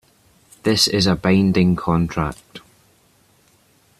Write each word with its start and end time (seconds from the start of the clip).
This 0.63 0.87
is 0.87 1.05
a 1.05 1.15
binding 1.15 1.75
contract. 1.75 2.61